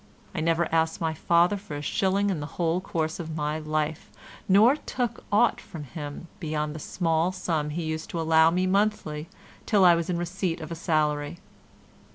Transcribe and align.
I 0.33 0.39
never 0.39 0.65
asked 0.73 0.99
my 0.99 1.13
father 1.13 1.57
for 1.57 1.75
a 1.75 1.81
shilling 1.83 2.31
in 2.31 2.39
the 2.39 2.47
whole 2.57 2.81
course 2.81 3.19
of 3.19 3.35
my 3.35 3.59
life, 3.59 4.09
nor 4.49 4.75
took 4.75 5.23
aught 5.31 5.61
from 5.61 5.83
him 5.83 6.27
beyond 6.39 6.73
the 6.73 6.79
small 6.79 7.31
sum 7.31 7.69
he 7.69 7.83
used 7.83 8.09
to 8.09 8.19
allow 8.19 8.49
me 8.49 8.65
monthly 8.65 9.29
till 9.67 9.85
I 9.85 9.93
was 9.93 10.09
in 10.09 10.17
receipt 10.17 10.59
of 10.59 10.71
a 10.71 10.75
salary. 10.75 11.37